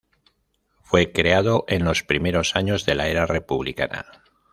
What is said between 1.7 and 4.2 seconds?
los primeros años de la era republicana.